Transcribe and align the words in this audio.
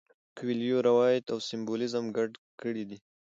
کویلیو 0.37 0.77
روایت 0.89 1.25
او 1.33 1.37
سمبولیزم 1.49 2.05
ګډ 2.17 2.31
کړي 2.61 2.83
دي. 2.89 2.97